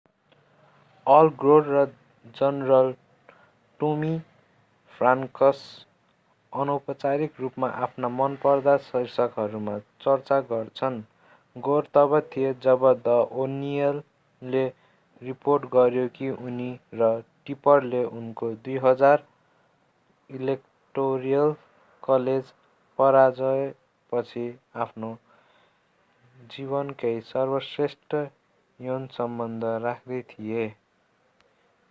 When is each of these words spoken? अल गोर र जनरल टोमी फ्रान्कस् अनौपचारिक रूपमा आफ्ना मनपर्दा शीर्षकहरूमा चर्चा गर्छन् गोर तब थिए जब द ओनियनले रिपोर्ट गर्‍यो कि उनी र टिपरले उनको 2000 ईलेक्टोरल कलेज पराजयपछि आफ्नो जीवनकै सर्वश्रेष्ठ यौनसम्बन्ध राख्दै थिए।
अल 1.07 1.29
गोर 1.41 1.63
र 1.67 1.79
जनरल 2.35 2.89
टोमी 3.79 4.11
फ्रान्कस् 4.97 5.61
अनौपचारिक 6.53 7.39
रूपमा 7.39 7.69
आफ्ना 7.85 8.09
मनपर्दा 8.17 8.75
शीर्षकहरूमा 8.83 9.73
चर्चा 10.05 10.37
गर्छन् 10.51 10.99
गोर 11.55 11.87
तब 11.93 12.13
थिए 12.35 12.51
जब 12.65 12.85
द 13.07 13.15
ओनियनले 13.43 14.63
रिपोर्ट 15.21 15.65
गर्‍यो 15.73 16.07
कि 16.17 16.29
उनी 16.49 16.69
र 17.01 17.09
टिपरले 17.45 18.03
उनको 18.19 18.51
2000 18.67 19.23
ईलेक्टोरल 20.29 21.55
कलेज 22.03 22.53
पराजयपछि 22.99 24.45
आफ्नो 24.85 25.09
जीवनकै 26.55 27.15
सर्वश्रेष्ठ 27.31 28.21
यौनसम्बन्ध 28.79 29.73
राख्दै 29.87 30.21
थिए। 30.29 30.69